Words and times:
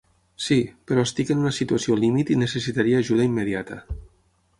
Sí, 0.43 0.55
però 0.91 1.03
estic 1.07 1.33
en 1.35 1.43
una 1.43 1.51
situació 1.57 1.97
limit 2.05 2.31
i 2.37 2.39
necessitaria 2.45 3.03
ajuda 3.03 3.29
immediata. 3.33 3.79